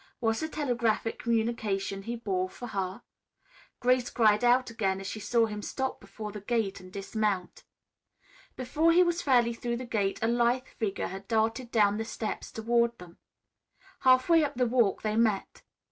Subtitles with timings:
[0.19, 3.03] Was the telegraphic communication he bore for her?
[3.79, 7.63] Grace cried out again as she saw him stop before the gate and dismount.
[8.55, 12.51] Before he was fairly through the gate a lithe figure had darted down the steps
[12.51, 13.19] toward him.
[13.99, 15.61] Halfway up the walk they met.